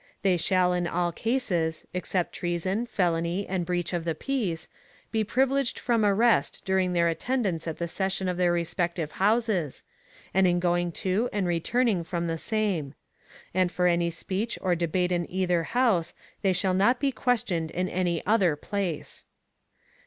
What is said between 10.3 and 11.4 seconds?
and in going to